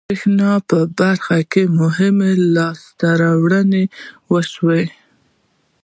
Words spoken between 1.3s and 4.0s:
کې مهمې لاسته راوړنې